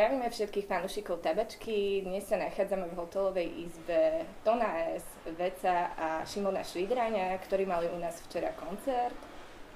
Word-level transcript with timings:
Zdravíme 0.00 0.32
všetkých 0.32 0.64
fanúšikov 0.64 1.20
tabačky. 1.20 2.00
Dnes 2.08 2.24
sa 2.24 2.40
nachádzame 2.40 2.88
v 2.88 2.96
hotelovej 3.04 3.68
izbe 3.68 4.24
Tona 4.40 4.96
S, 4.96 5.04
Veca 5.36 5.92
a 5.92 6.24
Šimona 6.24 6.64
Švidráňa, 6.64 7.36
ktorí 7.44 7.68
mali 7.68 7.84
u 7.92 8.00
nás 8.00 8.16
včera 8.24 8.48
koncert. 8.56 9.12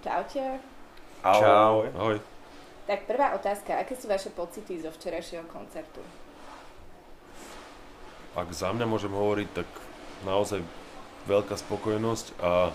Čaute. 0.01 0.65
Čau. 1.21 1.93
Ahoj. 1.93 2.25
Tak 2.89 3.05
prvá 3.05 3.37
otázka, 3.37 3.77
aké 3.77 4.01
sú 4.01 4.09
vaše 4.09 4.33
pocity 4.33 4.81
zo 4.81 4.89
včerajšieho 4.97 5.45
koncertu? 5.45 6.01
Ak 8.33 8.49
za 8.49 8.73
mňa 8.73 8.89
môžem 8.89 9.13
hovoriť, 9.13 9.49
tak 9.53 9.69
naozaj 10.25 10.65
veľká 11.29 11.53
spokojnosť 11.53 12.41
a 12.41 12.73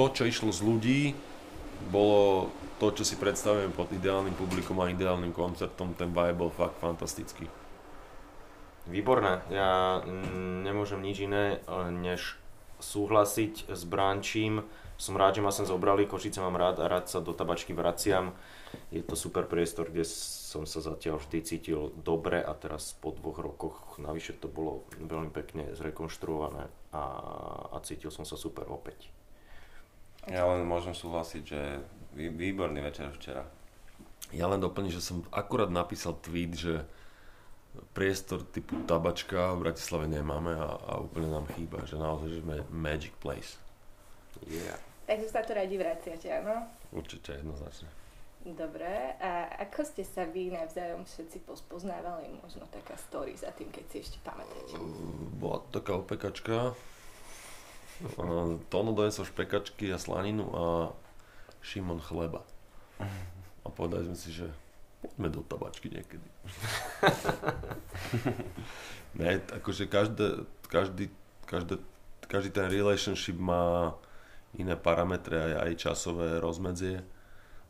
to, 0.00 0.04
čo 0.16 0.24
išlo 0.24 0.48
z 0.48 0.64
ľudí, 0.64 1.12
bolo 1.90 2.50
to, 2.78 2.94
čo 2.94 3.02
si 3.06 3.18
predstavujem 3.18 3.74
pod 3.74 3.90
ideálnym 3.90 4.34
publikom 4.34 4.78
a 4.82 4.90
ideálnym 4.90 5.34
koncertom, 5.34 5.94
ten 5.98 6.10
vibe 6.14 6.38
bol 6.46 6.50
fakt 6.50 6.78
fantastický. 6.78 7.50
Výborné. 8.88 9.44
Ja 9.52 10.00
nemôžem 10.64 11.04
nič 11.04 11.28
iné, 11.28 11.60
než 11.92 12.40
súhlasiť 12.80 13.68
s 13.68 13.82
Brančím. 13.84 14.64
Som 14.98 15.14
rád, 15.14 15.38
že 15.38 15.44
ma 15.44 15.54
sem 15.54 15.68
zobrali, 15.68 16.10
Košice 16.10 16.42
mám 16.42 16.58
rád 16.58 16.82
a 16.82 16.90
rád 16.90 17.06
sa 17.06 17.22
do 17.22 17.30
tabačky 17.30 17.70
vraciam. 17.70 18.34
Je 18.90 19.04
to 19.04 19.14
super 19.14 19.46
priestor, 19.46 19.92
kde 19.92 20.02
som 20.02 20.66
sa 20.66 20.82
zatiaľ 20.82 21.22
vždy 21.22 21.38
cítil 21.44 21.94
dobre 22.02 22.42
a 22.42 22.50
teraz 22.56 22.96
po 22.98 23.14
dvoch 23.14 23.38
rokoch 23.38 23.76
navyše 24.00 24.34
to 24.40 24.50
bolo 24.50 24.88
veľmi 24.98 25.30
pekne 25.30 25.70
zrekonštruované 25.76 26.66
a, 26.90 27.04
a 27.70 27.76
cítil 27.84 28.10
som 28.10 28.26
sa 28.26 28.34
super 28.34 28.66
opäť. 28.72 29.12
Ja 30.28 30.44
len 30.44 30.64
môžem 30.68 30.92
súhlasiť, 30.92 31.42
že 31.42 31.60
výborný 32.14 32.84
večer 32.84 33.08
včera. 33.16 33.44
Ja 34.28 34.44
len 34.44 34.60
doplním, 34.60 34.92
že 34.92 35.00
som 35.00 35.24
akurát 35.32 35.72
napísal 35.72 36.20
tweet, 36.20 36.52
že 36.52 36.74
priestor 37.96 38.44
typu 38.44 38.76
tabačka 38.84 39.56
v 39.56 39.70
Bratislave 39.70 40.10
nemáme 40.10 40.52
a, 40.52 40.68
a 40.76 40.92
úplne 41.00 41.32
nám 41.32 41.48
chýba, 41.56 41.86
že 41.88 41.96
naozaj, 41.96 42.28
že 42.28 42.42
sme 42.44 42.56
magic 42.68 43.14
place. 43.22 43.56
Yeah. 44.44 44.76
Takže 45.08 45.32
sa 45.32 45.40
to 45.40 45.56
radi 45.56 45.80
vraciate, 45.80 46.28
áno? 46.28 46.68
Určite, 46.92 47.40
jednoznačne. 47.40 47.88
Dobre, 48.44 49.18
a 49.18 49.50
ako 49.66 49.82
ste 49.82 50.04
sa 50.06 50.22
vy 50.28 50.52
navzájom 50.52 51.02
všetci 51.04 51.42
pospoznávali? 51.48 52.38
Možno 52.38 52.68
taká 52.70 52.94
story 52.96 53.34
za 53.34 53.50
tým, 53.56 53.68
keď 53.72 53.84
si 53.90 53.96
ešte 54.04 54.18
pamätáte. 54.22 54.78
Bola 55.40 55.64
to 55.68 55.80
taká 55.82 55.98
opekačka. 55.98 56.76
Tono 58.70 58.90
donesol 58.94 59.26
špekačky 59.26 59.90
a 59.90 59.98
slaninu 59.98 60.46
a 60.54 60.64
Šimon 61.62 61.98
chleba. 61.98 62.46
A 63.62 63.68
povedali 63.68 64.06
sme 64.06 64.18
si, 64.18 64.30
že 64.30 64.46
poďme 65.02 65.28
do 65.30 65.42
tabačky 65.42 65.90
niekedy. 65.90 66.28
ne, 69.18 69.42
akože 69.42 69.90
každé, 69.90 70.46
každý, 70.70 71.10
každé, 71.46 71.82
každý 72.26 72.50
ten 72.50 72.66
relationship 72.70 73.38
má 73.38 73.94
iné 74.54 74.74
parametre, 74.74 75.38
aj, 75.38 75.54
aj 75.66 75.72
časové 75.78 76.38
rozmedzie. 76.38 77.02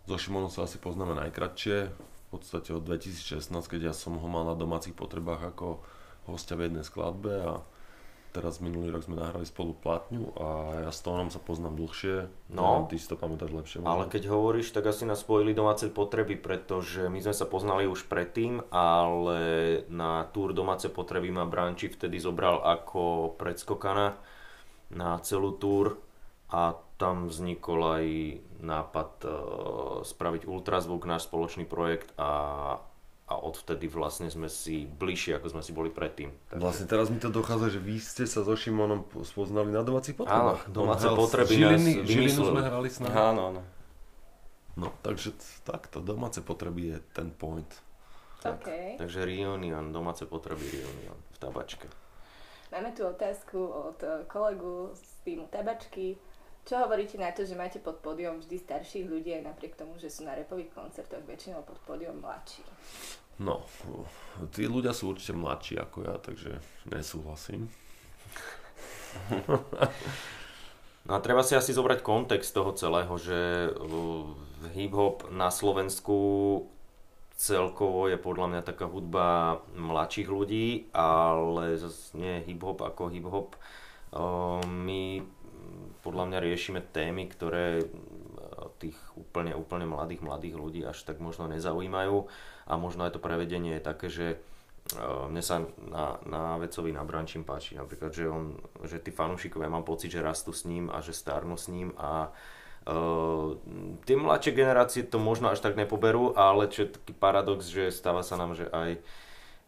So 0.09 0.17
Šimonom 0.17 0.48
sa 0.48 0.65
asi 0.65 0.81
poznáme 0.81 1.13
najkratšie, 1.17 1.77
v 1.92 2.27
podstate 2.33 2.77
od 2.77 2.85
2016, 2.85 3.48
keď 3.69 3.92
ja 3.92 3.95
som 3.97 4.17
ho 4.17 4.29
mal 4.29 4.45
na 4.45 4.57
domácich 4.57 4.92
potrebách 4.92 5.53
ako 5.53 5.81
hostia 6.29 6.61
v 6.61 6.69
jednej 6.69 6.85
skladbe 6.85 7.33
a 7.41 7.53
teraz 8.33 8.61
minulý 8.62 8.93
rok 8.93 9.05
sme 9.05 9.17
nahrali 9.19 9.45
spolu 9.48 9.75
platňu 9.77 10.33
a 10.37 10.48
ja 10.89 10.91
s 10.93 11.01
Tónom 11.01 11.33
sa 11.33 11.41
poznám 11.41 11.77
dlhšie. 11.81 12.29
No, 12.53 12.87
ty 12.87 13.01
si 13.01 13.09
to 13.09 13.17
pamätáš 13.17 13.53
lepšie. 13.53 13.79
Možno. 13.81 13.91
Ale 13.91 14.05
keď 14.07 14.33
hovoríš, 14.33 14.73
tak 14.73 14.89
asi 14.89 15.09
nás 15.09 15.20
spojili 15.20 15.57
domáce 15.57 15.89
potreby, 15.89 16.37
pretože 16.37 17.09
my 17.09 17.19
sme 17.19 17.35
sa 17.35 17.47
poznali 17.48 17.89
už 17.89 18.07
predtým, 18.07 18.65
ale 18.73 19.41
na 19.89 20.29
túr 20.31 20.53
domáce 20.57 20.87
potreby 20.93 21.33
ma 21.33 21.48
Branči 21.48 21.89
vtedy 21.89 22.20
zobral 22.20 22.61
ako 22.64 23.35
predskokana 23.36 24.20
na 24.92 25.20
celú 25.20 25.57
túr 25.57 26.01
a 26.48 26.77
tam 26.98 27.31
vznikol 27.31 27.81
aj 28.01 28.07
nápad 28.58 29.11
uh, 29.23 29.33
spraviť 30.02 30.51
ultrazvuk, 30.51 31.07
náš 31.07 31.31
spoločný 31.31 31.63
projekt 31.69 32.11
a 32.19 32.83
a 33.28 33.36
odvtedy 33.36 33.92
vlastne 33.92 34.33
sme 34.33 34.48
si 34.48 34.89
bližšie, 34.89 35.36
ako 35.36 35.52
sme 35.52 35.62
si 35.62 35.77
boli 35.77 35.92
predtým. 35.92 36.33
Takže... 36.48 36.62
Vlastne 36.64 36.86
teraz 36.89 37.12
mi 37.12 37.20
to 37.20 37.28
dochádza, 37.28 37.77
že 37.77 37.80
vy 37.84 38.00
ste 38.00 38.24
sa 38.24 38.40
so 38.40 38.56
Šimonom 38.56 39.05
spoznali 39.20 39.68
na 39.68 39.84
domácich 39.84 40.16
potrebách. 40.16 40.64
Áno, 40.64 40.72
domáce 40.72 41.06
potreby 41.12 41.55
Žiliny, 41.61 41.92
nás 42.00 42.08
Žilinu 42.08 42.40
sme 42.48 42.61
hrali 42.64 42.89
s 42.89 42.98
nami. 43.05 43.12
Áno, 43.12 43.40
áno. 43.52 43.62
No, 44.80 44.89
takže 45.05 45.36
takto, 45.66 46.00
domáce 46.00 46.40
potreby 46.40 46.96
je 46.96 46.98
ten 47.12 47.28
point. 47.28 47.68
Tak, 48.40 48.64
okay. 48.64 48.96
Takže 48.96 49.27
Reunion, 49.28 49.92
domáce 49.92 50.24
potreby 50.24 50.64
Reunion 50.80 51.18
v 51.34 51.36
tabačke. 51.36 51.90
Máme 52.72 52.96
tu 52.96 53.05
otázku 53.05 53.58
od 53.58 53.98
kolegu 54.30 54.92
z 54.96 55.05
týmu 55.24 55.45
tabačky. 55.52 56.16
Čo 56.68 56.84
hovoríte 56.84 57.17
na 57.17 57.33
to, 57.33 57.48
že 57.48 57.56
máte 57.56 57.80
pod 57.80 58.05
pódium 58.05 58.45
vždy 58.45 58.61
starších 58.61 59.08
ľudí, 59.08 59.33
aj 59.33 59.48
napriek 59.48 59.73
tomu, 59.73 59.96
že 59.96 60.12
sú 60.12 60.29
na 60.29 60.36
repových 60.36 60.68
koncertoch 60.77 61.24
väčšinou 61.24 61.64
pod 61.64 61.80
pódium 61.89 62.20
mladší? 62.20 62.61
No, 63.40 63.64
tí 64.52 64.68
ľudia 64.68 64.92
sú 64.92 65.17
určite 65.17 65.33
mladší 65.33 65.80
ako 65.80 66.05
ja, 66.05 66.20
takže 66.20 66.61
nesúhlasím. 66.92 67.73
No 71.08 71.17
a 71.17 71.24
treba 71.24 71.40
si 71.40 71.57
asi 71.57 71.73
zobrať 71.73 72.05
kontext 72.05 72.52
toho 72.52 72.77
celého, 72.77 73.17
že 73.17 73.73
hip-hop 74.77 75.33
na 75.33 75.48
Slovensku 75.48 76.68
celkovo 77.33 78.12
je 78.12 78.20
podľa 78.20 78.46
mňa 78.52 78.68
taká 78.68 78.84
hudba 78.84 79.57
mladších 79.73 80.28
ľudí, 80.28 80.92
ale 80.92 81.80
zase 81.80 82.12
nie 82.12 82.45
hip-hop 82.45 82.84
ako 82.84 83.08
hip-hop. 83.08 83.57
My 84.68 85.24
podľa 86.08 86.24
mňa 86.24 86.39
riešime 86.41 86.80
témy, 86.89 87.29
ktoré 87.29 87.85
e, 87.85 87.86
tých 88.80 88.96
úplne, 89.13 89.52
úplne 89.52 89.85
mladých, 89.85 90.24
mladých 90.24 90.57
ľudí 90.57 90.80
až 90.89 91.05
tak 91.05 91.20
možno 91.20 91.45
nezaujímajú. 91.52 92.24
A 92.64 92.73
možno 92.80 93.05
aj 93.05 93.13
to 93.13 93.20
prevedenie 93.20 93.77
je 93.77 93.85
také, 93.85 94.08
že 94.08 94.27
e, 94.33 94.36
mne 95.29 95.45
sa 95.45 95.61
na, 95.85 96.17
na 96.24 96.57
Vecovi 96.57 96.96
na 96.96 97.05
Brančím 97.05 97.45
páči. 97.45 97.77
Napríklad, 97.77 98.17
že, 98.17 98.24
on, 98.24 98.57
že 98.89 99.05
tí 99.05 99.13
fanúšikovia 99.13 99.69
mám 99.69 99.85
pocit, 99.85 100.08
že 100.08 100.24
rastú 100.24 100.57
s 100.57 100.64
ním 100.64 100.89
a 100.89 101.05
že 101.05 101.13
starnú 101.13 101.61
s 101.61 101.69
ním 101.69 101.92
a 102.01 102.33
uh, 102.33 103.52
tie 104.08 104.17
mladšie 104.17 104.57
generácie 104.57 105.05
to 105.05 105.20
možno 105.20 105.52
až 105.52 105.61
tak 105.61 105.77
nepoberú, 105.77 106.33
ale 106.33 106.73
čo 106.73 106.89
je 106.89 106.96
taký 106.96 107.13
paradox, 107.13 107.69
že 107.69 107.92
stáva 107.92 108.25
sa 108.25 108.40
nám, 108.40 108.57
že 108.57 108.64
aj 108.73 108.96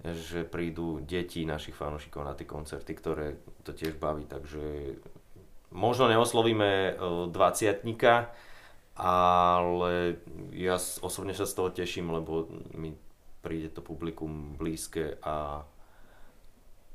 že 0.01 0.49
prídu 0.49 1.05
deti 1.05 1.45
našich 1.45 1.77
fanúšikov 1.77 2.25
na 2.25 2.33
tie 2.33 2.49
koncerty, 2.49 2.93
ktoré 2.97 3.37
to 3.61 3.77
tiež 3.77 4.01
baví, 4.01 4.25
takže 4.25 4.97
možno 5.71 6.11
neoslovíme 6.11 6.99
20 7.31 7.83
e, 7.83 8.15
ale 9.01 9.93
ja 10.53 10.77
osobne 11.01 11.33
sa 11.33 11.49
z 11.49 11.55
toho 11.57 11.71
teším, 11.73 12.13
lebo 12.13 12.51
mi 12.77 12.93
príde 13.41 13.73
to 13.73 13.81
publikum 13.81 14.61
blízke 14.61 15.17
a 15.25 15.65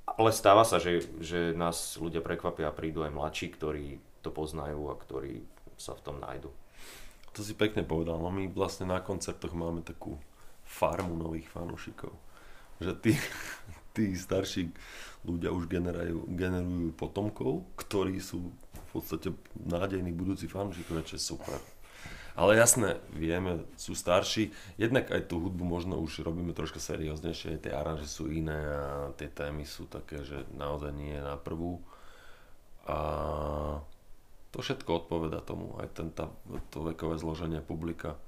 ale 0.06 0.30
stáva 0.30 0.62
sa, 0.62 0.78
že, 0.78 1.02
že 1.18 1.58
nás 1.58 1.98
ľudia 1.98 2.22
prekvapia 2.22 2.70
a 2.70 2.78
prídu 2.78 3.02
aj 3.02 3.10
mladší, 3.10 3.48
ktorí 3.58 3.98
to 4.22 4.30
poznajú 4.30 4.94
a 4.94 4.96
ktorí 4.96 5.42
sa 5.82 5.98
v 5.98 6.04
tom 6.06 6.22
nájdu. 6.22 6.54
To 7.36 7.42
si 7.44 7.58
pekne 7.58 7.84
povedal, 7.84 8.22
no 8.22 8.30
my 8.30 8.48
vlastne 8.54 8.88
na 8.88 9.02
koncertoch 9.02 9.52
máme 9.52 9.82
takú 9.82 10.16
farmu 10.64 11.18
nových 11.18 11.50
fanúšikov. 11.52 12.14
Že 12.80 12.92
tí, 13.02 13.14
tí 13.98 14.14
starší 14.14 14.72
ľudia 15.26 15.50
už 15.52 15.68
generajú, 15.68 16.30
generujú 16.32 16.94
potomkov, 16.96 17.66
ktorí 17.76 18.22
sú 18.22 18.54
podstate 18.96 19.36
nádejní 19.60 20.16
budúci 20.16 20.48
fanúšikovia, 20.48 21.04
čo 21.04 21.20
je 21.20 21.24
super. 21.24 21.60
Ale 22.36 22.60
jasné, 22.60 23.00
vieme, 23.16 23.64
sú 23.80 23.96
starší. 23.96 24.52
Jednak 24.76 25.08
aj 25.08 25.32
tú 25.32 25.40
hudbu 25.40 25.64
možno 25.64 25.96
už 26.04 26.20
robíme 26.20 26.52
troška 26.52 26.84
serióznejšie, 26.84 27.64
tie 27.64 27.72
aranže 27.72 28.12
sú 28.12 28.28
iné 28.28 28.60
a 28.60 29.16
tie 29.16 29.32
témy 29.32 29.64
sú 29.64 29.88
také, 29.88 30.20
že 30.20 30.44
naozaj 30.52 30.92
nie 30.92 31.16
je 31.16 31.24
na 31.24 31.40
prvú. 31.40 31.80
A 32.92 32.98
to 34.52 34.60
všetko 34.60 35.08
odpoveda 35.08 35.40
tomu. 35.40 35.80
Aj 35.80 35.88
ten, 35.88 36.12
tá, 36.12 36.28
to 36.76 36.92
vekové 36.92 37.16
zloženie 37.16 37.64
publika 37.64 38.20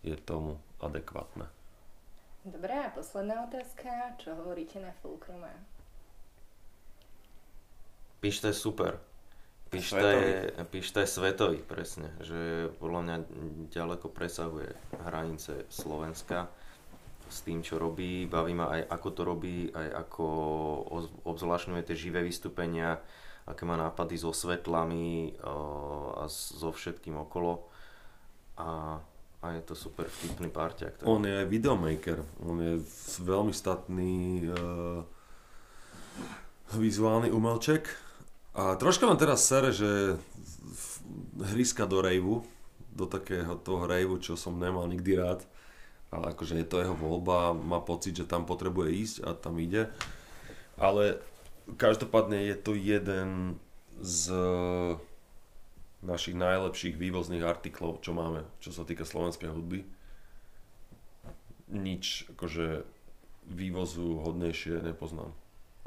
je 0.00 0.16
tomu 0.16 0.56
adekvátne. 0.80 1.44
Dobre, 2.48 2.72
a 2.72 2.88
posledná 2.88 3.44
otázka. 3.44 4.16
Čo 4.16 4.32
hovoríte 4.32 4.80
na 4.80 4.96
Fulcrume? 5.04 5.52
Pište 8.24 8.48
super 8.56 9.11
Pišta 9.72 10.04
je, 10.04 10.52
Pišta 10.68 11.00
je 11.00 11.08
svetový, 11.08 11.64
presne, 11.64 12.12
že 12.20 12.68
podľa 12.76 13.00
mňa 13.08 13.16
ďaleko 13.72 14.12
presahuje 14.12 14.68
hranice 15.08 15.64
Slovenska 15.72 16.52
s 17.32 17.40
tým, 17.40 17.64
čo 17.64 17.80
robí. 17.80 18.28
Baví 18.28 18.52
ma 18.52 18.68
aj, 18.68 18.92
ako 18.92 19.08
to 19.16 19.22
robí, 19.24 19.72
aj 19.72 19.88
ako 20.04 20.24
obzvlášňuje 21.24 21.88
tie 21.88 21.96
živé 21.96 22.20
vystúpenia, 22.20 23.00
aké 23.48 23.64
má 23.64 23.80
nápady 23.80 24.20
so 24.20 24.36
svetlami 24.36 25.40
a 25.40 26.28
so 26.28 26.68
všetkým 26.68 27.16
okolo. 27.24 27.64
A, 28.60 29.00
a 29.40 29.46
je 29.56 29.62
to 29.64 29.72
super 29.72 30.04
vtipný 30.04 30.52
parťák. 30.52 31.00
tak. 31.00 31.08
On 31.08 31.24
je 31.24 31.32
aj 31.32 31.48
videomaker, 31.48 32.20
on 32.44 32.60
je 32.60 32.76
veľmi 33.24 33.56
statný 33.56 34.52
uh, 34.52 35.00
vizuálny 36.76 37.32
umelček. 37.32 38.11
A 38.52 38.76
troška 38.76 39.08
mám 39.08 39.16
teraz 39.16 39.48
sere, 39.48 39.72
že 39.72 40.20
hryska 41.40 41.88
do 41.88 42.04
rejvu, 42.04 42.44
do 42.92 43.08
takého 43.08 43.56
toho 43.56 43.88
rejvu, 43.88 44.20
čo 44.20 44.36
som 44.36 44.60
nemal 44.60 44.84
nikdy 44.92 45.16
rád. 45.16 45.40
Ale 46.12 46.36
akože 46.36 46.60
je 46.60 46.66
to 46.68 46.84
jeho 46.84 46.92
voľba, 46.92 47.56
má 47.56 47.80
pocit, 47.80 48.12
že 48.12 48.28
tam 48.28 48.44
potrebuje 48.44 48.92
ísť 48.92 49.16
a 49.24 49.32
tam 49.32 49.56
ide. 49.56 49.88
Ale 50.76 51.16
každopádne 51.80 52.52
je 52.52 52.56
to 52.60 52.76
jeden 52.76 53.56
z 53.96 54.36
našich 56.04 56.36
najlepších 56.36 56.98
vývozných 57.00 57.46
artiklov, 57.46 58.04
čo 58.04 58.12
máme, 58.12 58.44
čo 58.60 58.74
sa 58.74 58.84
týka 58.84 59.08
slovenskej 59.08 59.48
hudby. 59.48 59.88
Nič 61.72 62.28
akože 62.36 62.84
vývozu 63.48 64.20
hodnejšie 64.20 64.84
nepoznám, 64.84 65.32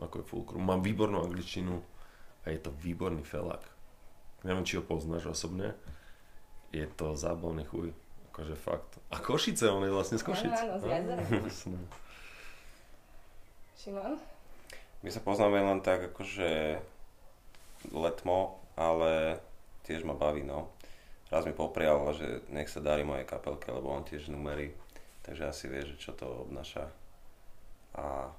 ako 0.01 0.15
je 0.23 0.25
Fulcrum. 0.25 0.63
Mám 0.65 0.81
výbornú 0.81 1.21
angličtinu 1.21 1.85
a 2.45 2.53
je 2.53 2.59
to 2.62 2.71
výborný 2.77 3.25
felák. 3.25 3.65
Neviem, 4.45 4.63
či 4.63 4.77
ho 4.77 4.86
poznáš 4.86 5.25
osobne. 5.25 5.74
Je 6.69 6.86
to 6.86 7.18
zábavný 7.18 7.65
chuj. 7.65 7.89
Akože 8.30 8.53
fakt. 8.53 9.01
A 9.09 9.18
Košice, 9.18 9.74
on 9.74 9.81
je 9.81 9.89
vlastne 9.89 10.21
z 10.21 10.24
Košic. 10.24 10.53
Áno, 10.53 10.77
áno, 10.77 10.81
z 10.81 10.86
jazera. 10.86 11.21
Jasné. 11.25 11.77
Šimon? 13.75 14.13
My 15.01 15.09
sa 15.09 15.21
poznáme 15.21 15.57
len 15.62 15.80
tak 15.81 16.13
akože 16.13 16.81
letmo, 17.94 18.62
ale 18.77 19.41
tiež 19.86 20.06
ma 20.06 20.13
baví, 20.18 20.41
no. 20.45 20.69
Raz 21.30 21.45
mi 21.45 21.53
poprial, 21.53 22.06
že 22.13 22.45
nech 22.53 22.69
sa 22.69 22.81
darí 22.81 23.01
mojej 23.01 23.25
kapelke, 23.25 23.69
lebo 23.74 23.89
on 23.89 24.06
tiež 24.06 24.30
numery, 24.30 24.74
takže 25.25 25.50
asi 25.50 25.65
vie, 25.69 25.86
že 25.86 25.98
čo 25.98 26.13
to 26.13 26.45
obnáša. 26.45 26.89
A 27.98 28.30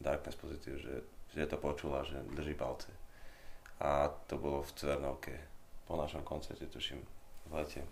Darkness 0.00 0.36
Positive, 0.36 0.80
že, 0.80 0.94
že 1.36 1.48
to 1.48 1.56
počula, 1.60 2.04
že 2.04 2.20
drží 2.32 2.56
palce. 2.56 2.88
A 3.80 4.08
to 4.30 4.38
bolo 4.38 4.62
v 4.62 4.70
Cvernovke, 4.78 5.34
po 5.86 5.98
našom 5.98 6.22
koncerte, 6.22 6.66
tuším, 6.70 7.02
v 7.50 7.52
lete. 7.54 7.82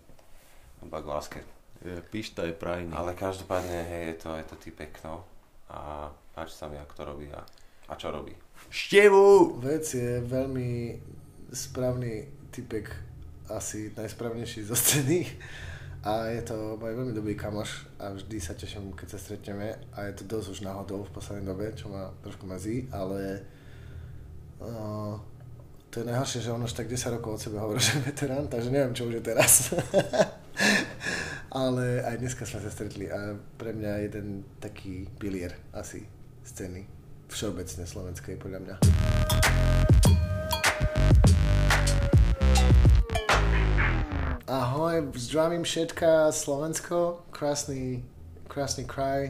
v 0.83 0.87
Bagláske. 0.87 1.43
Je, 1.83 1.99
pišta 1.99 2.47
je 2.47 2.55
prajný. 2.55 2.91
Ale 2.95 3.15
každopádne, 3.15 3.83
hej, 3.83 4.03
je 4.07 4.15
to, 4.23 4.29
je 4.35 4.45
to 4.47 4.55
typek, 4.55 4.91
no. 5.03 5.23
A 5.67 6.07
páči 6.35 6.55
sa 6.55 6.71
mi, 6.71 6.79
ako 6.79 6.93
to 6.95 7.03
robí 7.03 7.27
a, 7.31 7.43
a 7.91 7.93
čo 7.99 8.11
robí. 8.11 8.31
Števu! 8.71 9.59
Vec 9.59 9.83
je 9.83 10.23
veľmi 10.23 10.95
správny 11.51 12.27
typek, 12.51 12.87
asi 13.51 13.91
najsprávnejší 13.93 14.63
zo 14.63 14.75
scény. 14.75 15.27
A 16.03 16.27
je 16.35 16.43
to 16.43 16.75
môj 16.75 16.99
veľmi 16.99 17.15
dobrý 17.15 17.31
kamoš 17.31 17.87
a 17.95 18.11
vždy 18.11 18.35
sa 18.43 18.51
teším, 18.51 18.91
keď 18.91 19.07
sa 19.15 19.19
stretneme. 19.23 19.79
A 19.95 20.11
je 20.11 20.19
to 20.19 20.35
dosť 20.35 20.47
už 20.51 20.59
náhodou 20.67 21.07
v 21.07 21.15
poslednej 21.15 21.47
dobe, 21.47 21.71
čo 21.79 21.87
ma 21.87 22.11
trošku 22.19 22.43
mrzí, 22.43 22.91
ale 22.91 23.39
uh, 24.59 25.15
to 25.93 26.01
je 26.01 26.09
najhoršie, 26.09 26.41
že 26.41 26.49
on 26.49 26.65
už 26.65 26.73
tak 26.73 26.89
10 26.89 27.21
rokov 27.21 27.37
od 27.37 27.41
sebe 27.45 27.61
hovorí, 27.61 27.77
že 27.85 28.01
veterán, 28.01 28.49
takže 28.49 28.73
neviem, 28.73 28.97
čo 28.97 29.05
už 29.05 29.21
je 29.21 29.23
teraz. 29.29 29.69
ale 31.53 32.01
aj 32.01 32.17
dneska 32.17 32.49
sme 32.49 32.65
sa 32.65 32.73
stretli 32.73 33.13
a 33.13 33.37
pre 33.61 33.77
mňa 33.77 34.09
jeden 34.09 34.41
taký 34.57 35.05
pilier 35.21 35.53
asi 35.69 36.01
scény 36.41 36.89
všeobecne 37.29 37.85
slovenskej, 37.85 38.41
podľa 38.41 38.59
mňa. 38.65 38.75
Ahoj, 44.49 45.13
zdravím 45.13 45.61
všetka 45.61 46.33
Slovensko, 46.33 47.21
krásny, 47.29 48.01
krásny 48.49 48.89
kraj, 48.89 49.29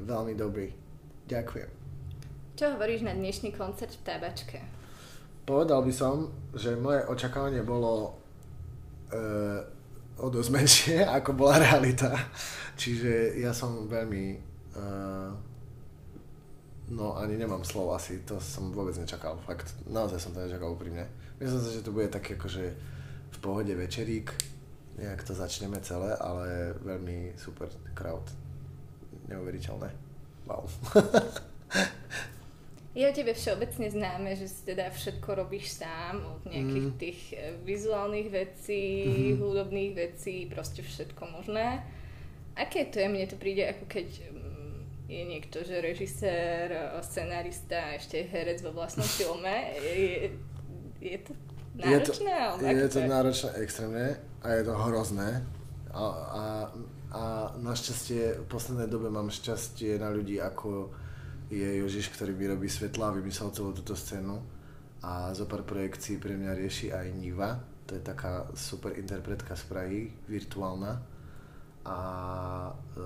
veľmi 0.00 0.32
dobrý. 0.40 0.72
Ďakujem. 1.28 1.68
Čo 2.56 2.80
hovoríš 2.80 3.04
na 3.04 3.12
dnešný 3.12 3.52
koncert 3.52 3.92
v 3.92 4.04
Tabačke? 4.08 4.81
Povedal 5.42 5.82
by 5.82 5.92
som, 5.92 6.30
že 6.54 6.78
moje 6.78 7.02
očakávanie 7.10 7.66
bolo 7.66 8.14
e, 9.10 9.20
o 10.22 10.26
dosť 10.30 10.50
menšie, 10.54 10.98
ako 11.18 11.34
bola 11.34 11.58
realita. 11.58 12.14
Čiže 12.78 13.42
ja 13.42 13.50
som 13.50 13.90
veľmi... 13.90 14.24
E, 14.74 14.82
no 16.92 17.18
ani 17.18 17.34
nemám 17.34 17.66
slov 17.66 17.98
asi, 17.98 18.22
to 18.22 18.38
som 18.38 18.70
vôbec 18.70 18.94
nečakal. 18.94 19.34
Fakt, 19.42 19.74
naozaj 19.90 20.22
som 20.22 20.30
to 20.30 20.46
nečakal 20.46 20.78
úprimne. 20.78 21.10
Myslím 21.42 21.62
si, 21.66 21.74
že 21.74 21.84
to 21.84 21.90
bude 21.90 22.06
taký 22.06 22.38
akože 22.38 22.64
v 23.32 23.38
pohode 23.42 23.74
večerík, 23.74 24.30
nejak 25.00 25.24
to 25.24 25.34
začneme 25.34 25.80
celé, 25.82 26.14
ale 26.20 26.76
veľmi 26.84 27.34
super 27.34 27.66
crowd. 27.96 28.28
Neuveriteľné. 29.26 29.90
Wow. 30.46 30.68
Je 32.92 33.08
o 33.08 33.12
tebe 33.12 33.32
všeobecne 33.32 33.88
známe, 33.88 34.36
že 34.36 34.52
si 34.52 34.68
teda 34.68 34.92
všetko 34.92 35.28
robíš 35.34 35.80
sám, 35.80 36.20
od 36.28 36.44
nejakých 36.44 36.86
Mm. 36.86 36.96
tých 37.00 37.20
e, 37.32 37.36
vizuálnych 37.64 38.28
vecí, 38.28 38.84
Mhm. 39.08 39.40
hudobných 39.40 39.92
vecí, 39.96 40.44
proste 40.44 40.84
všetko 40.84 41.22
možné. 41.32 41.80
Aké 42.52 42.84
to 42.84 43.00
je? 43.00 43.08
Mne 43.08 43.24
to 43.26 43.40
príde 43.40 43.64
ako 43.64 43.88
keď 43.88 44.08
mm, 44.28 45.08
je 45.08 45.22
niekto, 45.24 45.64
že 45.64 45.80
režisér, 45.80 46.68
scenárista 47.00 47.80
a 47.80 47.96
ešte 47.96 48.28
herec 48.28 48.60
vo 48.60 48.76
vlastnom 48.76 49.08
filme. 49.08 49.72
Je, 49.96 50.30
je 51.00 51.18
to 51.18 51.32
náročné? 51.74 52.32
Je 52.60 52.60
to, 52.60 52.66
je 52.68 52.88
to 52.92 53.00
náročné 53.08 53.50
extrémne 53.58 54.06
a 54.44 54.48
je 54.52 54.62
to 54.62 54.74
hrozné. 54.76 55.40
A, 55.90 56.04
a, 56.04 56.42
a 57.10 57.22
našťastie 57.56 58.44
v 58.44 58.46
poslednej 58.46 58.86
dobe 58.86 59.08
mám 59.08 59.28
šťastie 59.28 59.96
na 59.96 60.08
ľudí 60.08 60.36
ako 60.38 60.92
je 61.52 61.68
Jožiš, 61.84 62.08
ktorý 62.16 62.32
mi 62.32 62.48
robí 62.48 62.64
svetla 62.64 63.12
a 63.12 63.16
vymyslel 63.16 63.52
celú 63.52 63.76
túto 63.76 63.92
scénu. 63.92 64.40
A 65.04 65.36
zo 65.36 65.44
pár 65.44 65.68
projekcií 65.68 66.16
pre 66.16 66.32
mňa 66.32 66.56
rieši 66.56 66.88
aj 66.96 67.06
Niva. 67.12 67.60
To 67.84 67.92
je 67.92 68.02
taká 68.02 68.48
super 68.56 68.96
interpretka 68.96 69.52
z 69.52 69.64
Prahy, 69.68 70.00
virtuálna. 70.24 70.96
A, 71.82 71.98
e, 72.94 73.02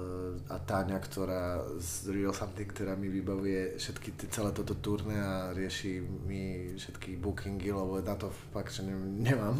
a 0.52 0.56
Táňa, 0.62 1.00
ktorá 1.00 1.64
z 1.80 2.12
Real 2.12 2.36
Something, 2.36 2.68
ktorá 2.68 2.92
mi 2.92 3.08
vybavuje 3.08 3.80
všetky 3.80 4.28
celé 4.28 4.52
toto 4.52 4.76
turné 4.76 5.16
a 5.16 5.50
rieši 5.56 6.04
mi 6.04 6.76
všetky 6.76 7.16
bookingy, 7.16 7.72
lebo 7.72 7.98
na 8.04 8.14
to 8.14 8.28
fakt, 8.52 8.76
že 8.76 8.84
ne- 8.84 9.24
nemám. 9.26 9.58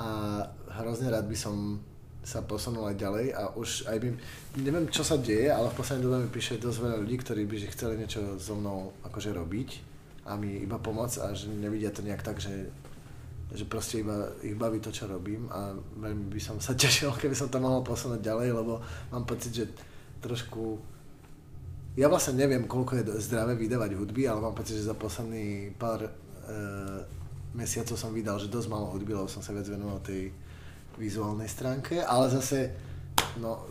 A 0.00 0.08
hrozne 0.80 1.12
rád 1.12 1.28
by 1.28 1.36
som 1.36 1.84
sa 2.22 2.38
posunul 2.46 2.86
aj 2.86 2.96
ďalej 3.02 3.26
a 3.34 3.50
už 3.58 3.90
aj 3.90 3.98
by, 3.98 4.08
neviem 4.62 4.86
čo 4.86 5.02
sa 5.02 5.18
deje, 5.18 5.50
ale 5.50 5.66
v 5.74 5.78
poslednej 5.82 6.06
dobe 6.06 6.22
mi 6.22 6.30
píše 6.30 6.62
dosť 6.62 6.78
veľa 6.78 6.96
ľudí, 7.02 7.16
ktorí 7.18 7.42
by 7.50 7.56
že 7.58 7.72
chceli 7.74 7.98
niečo 7.98 8.38
so 8.38 8.54
mnou 8.54 8.94
akože 9.02 9.34
robiť 9.34 9.70
a 10.30 10.38
mi 10.38 10.62
iba 10.62 10.78
pomôcť 10.78 11.18
a 11.18 11.34
že 11.34 11.50
nevidia 11.50 11.90
to 11.90 12.06
nejak 12.06 12.22
tak, 12.22 12.38
že, 12.38 12.70
že 13.50 13.66
proste 13.66 14.06
iba 14.06 14.30
ich 14.46 14.54
baví 14.54 14.78
to, 14.78 14.94
čo 14.94 15.10
robím 15.10 15.50
a 15.50 15.74
veľmi 15.74 16.30
by 16.30 16.38
som 16.38 16.62
sa 16.62 16.78
tešil, 16.78 17.10
keby 17.10 17.34
som 17.34 17.50
to 17.50 17.58
mohol 17.58 17.82
posunúť 17.82 18.22
ďalej, 18.22 18.54
lebo 18.54 18.78
mám 19.10 19.26
pocit, 19.26 19.50
že 19.50 19.66
trošku 20.22 20.78
ja 21.92 22.08
vlastne 22.08 22.40
neviem, 22.40 22.64
koľko 22.64 23.02
je 23.02 23.04
zdravé 23.20 23.52
vydávať 23.52 23.98
hudby, 23.98 24.24
ale 24.24 24.40
mám 24.40 24.56
pocit, 24.56 24.80
že 24.80 24.88
za 24.88 24.96
posledný 24.96 25.76
pár 25.76 26.08
e, 26.08 26.10
mesiacov 27.52 28.00
som 28.00 28.16
vydal, 28.16 28.40
že 28.40 28.48
dosť 28.48 28.72
malo 28.72 28.88
hudby, 28.88 29.12
lebo 29.12 29.28
som 29.28 29.44
sa 29.44 29.52
viac 29.52 29.68
venoval 29.68 30.00
tej 30.00 30.32
vizuálnej 30.98 31.48
stránke, 31.48 32.00
ale 32.04 32.28
zase 32.30 32.72
no, 33.40 33.64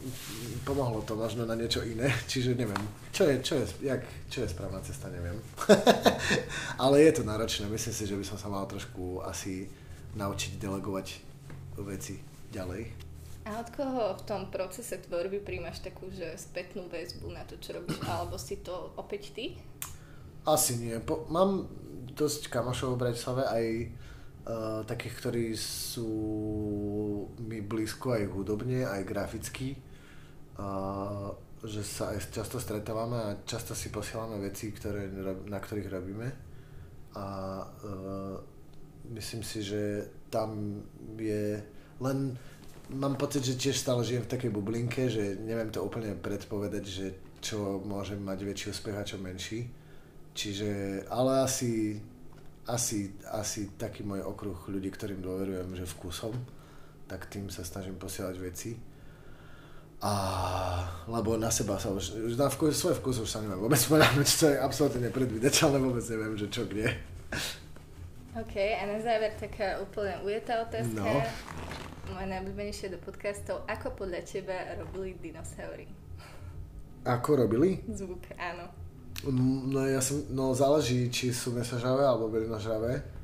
pomohlo 0.65 1.01
to 1.01 1.13
možno 1.15 1.45
na 1.45 1.53
niečo 1.55 1.83
iné, 1.85 2.09
čiže 2.31 2.57
neviem, 2.57 2.81
čo 3.11 3.27
je, 3.27 3.35
čo 3.41 3.53
je, 3.61 3.65
jak, 3.85 4.01
čo 4.29 4.45
je 4.45 4.49
správna 4.49 4.81
cesta, 4.81 5.09
neviem. 5.09 5.37
ale 6.83 7.05
je 7.05 7.11
to 7.19 7.23
náročné, 7.27 7.67
myslím 7.69 7.93
si, 7.93 8.03
že 8.07 8.17
by 8.17 8.25
som 8.25 8.37
sa 8.37 8.47
mal 8.49 8.65
trošku 8.65 9.21
asi 9.25 9.69
naučiť 10.15 10.59
delegovať 10.59 11.07
veci 11.81 12.19
ďalej. 12.51 13.11
A 13.41 13.57
od 13.57 13.69
koho 13.73 14.13
v 14.21 14.23
tom 14.29 14.53
procese 14.53 15.01
tvorby 15.01 15.41
príjmaš 15.41 15.81
takú, 15.81 16.13
že 16.13 16.37
spätnú 16.37 16.85
väzbu 16.93 17.33
na 17.33 17.41
to, 17.41 17.57
čo 17.57 17.73
robíš, 17.73 17.97
alebo 18.05 18.37
si 18.37 18.61
to 18.61 18.93
opäť 19.01 19.33
ty? 19.33 19.57
Asi 20.45 20.77
nie. 20.77 20.93
Po, 21.01 21.25
mám 21.25 21.65
dosť 22.13 22.53
kamošov 22.53 22.93
v 22.93 23.01
Bratislave, 23.01 23.43
aj 23.49 23.65
uh, 24.45 24.81
takých, 24.85 25.13
ktorí 25.17 25.45
sú 25.57 26.11
mi 27.43 27.61
blízko 27.61 28.17
aj 28.17 28.23
hudobne, 28.31 28.85
aj 28.85 29.01
graficky. 29.05 29.77
Uh, 30.57 31.31
že 31.61 31.85
sa 31.85 32.13
aj 32.13 32.33
často 32.33 32.57
stretávame 32.57 33.17
a 33.21 33.37
často 33.45 33.77
si 33.77 33.93
posielame 33.93 34.41
veci, 34.41 34.73
ktoré, 34.73 35.09
na 35.45 35.59
ktorých 35.61 35.89
robíme. 35.93 36.27
A 37.17 37.25
uh, 37.61 38.35
myslím 39.13 39.45
si, 39.45 39.61
že 39.61 40.09
tam 40.33 40.81
je 41.17 41.61
len 42.01 42.33
mám 42.91 43.15
pocit, 43.15 43.45
že 43.45 43.55
tiež 43.55 43.77
stále 43.77 44.03
žijem 44.03 44.25
v 44.25 44.31
takej 44.33 44.51
bublinke, 44.51 45.07
že 45.07 45.37
neviem 45.39 45.71
to 45.71 45.85
úplne 45.85 46.17
predpovedať, 46.17 46.83
že 46.83 47.07
čo 47.39 47.79
môže 47.81 48.17
mať 48.19 48.39
väčší 48.41 48.65
úspech 48.73 48.95
a 48.97 49.07
čo 49.07 49.17
menší. 49.17 49.69
Čiže, 50.31 51.03
ale 51.11 51.43
asi, 51.43 51.99
asi, 52.67 53.15
asi 53.31 53.75
taký 53.75 54.03
môj 54.03 54.23
okruh 54.23 54.57
ľudí, 54.71 54.91
ktorým 54.91 55.19
dôverujem, 55.19 55.75
že 55.75 55.85
vkusom, 55.87 56.35
tak 57.11 57.27
tým 57.27 57.51
sa 57.51 57.67
snažím 57.67 57.99
posielať 57.99 58.35
veci. 58.39 58.79
A, 59.99 60.13
lebo 61.11 61.35
na 61.35 61.51
seba 61.51 61.75
sa 61.75 61.91
už, 61.91 62.39
na 62.39 62.47
vkus, 62.47 62.79
svoj 62.79 62.95
vkus 63.03 63.19
už 63.19 63.27
sa 63.27 63.43
neviem 63.43 63.59
vôbec 63.59 63.77
spoľahnúť, 63.77 64.27
čo 64.31 64.47
je 64.47 64.57
absolútne 64.57 65.11
nepredvídateľné, 65.11 65.77
vôbec 65.77 66.01
neviem, 66.07 66.33
že 66.39 66.47
čo 66.47 66.63
kde. 66.63 66.87
OK, 68.31 68.55
a 68.55 68.87
na 68.87 68.97
záver 69.03 69.35
taká 69.35 69.83
úplne 69.83 70.15
ujetá 70.23 70.63
otázka. 70.63 70.95
No. 70.95 71.19
Moja 72.15 72.27
najobľúbenejšia 72.31 72.95
do 72.95 72.99
podcastov. 73.03 73.67
Ako 73.67 73.91
podľa 73.93 74.23
teba 74.23 74.55
robili 74.79 75.19
dinosaury? 75.19 75.85
Ako 77.03 77.43
robili? 77.43 77.83
Zvuk, 77.91 78.23
áno. 78.39 78.71
No 79.69 79.83
ja 79.83 79.99
som, 79.99 80.23
no 80.31 80.55
záleží, 80.55 81.11
či 81.11 81.35
sú 81.35 81.51
mesožravé 81.53 82.07
alebo 82.07 82.31
bylinožravé. 82.31 83.20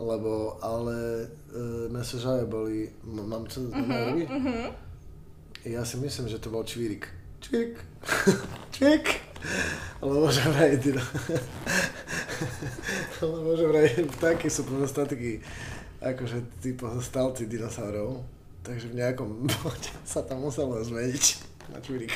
Lebo, 0.00 0.56
ale 0.64 1.28
e, 1.52 1.92
mesožravé 1.92 2.48
boli, 2.48 2.88
m- 3.04 3.28
mám 3.28 3.44
to 3.44 3.60
uh-huh? 3.60 4.16
Mhm. 4.16 4.72
Ja 5.68 5.84
si 5.84 6.00
myslím, 6.00 6.24
že 6.32 6.40
to 6.40 6.48
bol 6.48 6.64
čvírik. 6.64 7.04
Čvírik. 7.44 7.76
čvírik. 8.74 9.20
Lebo 10.00 10.32
že 10.32 10.40
vraj 10.48 10.80
dino... 10.80 11.04
Lebo 13.20 13.52
že 13.52 13.68
vraj 13.68 13.88
vtáky 14.16 14.48
sú 14.48 14.64
pozostatky 14.64 15.44
akože 16.00 16.64
tí 16.64 16.72
pozostalci 16.72 17.44
dinosaurov. 17.44 18.24
Takže 18.64 18.88
v 18.92 19.04
nejakom 19.04 19.44
bode 19.44 19.92
sa 20.08 20.24
tam 20.24 20.44
muselo 20.44 20.80
zmeniť 20.80 21.24
na 21.72 21.78
čvírik. 21.80 22.12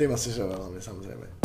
Tým 0.00 0.10
asi 0.16 0.32
že 0.32 0.48
veľmi 0.48 0.80
samozrejme. 0.80 1.43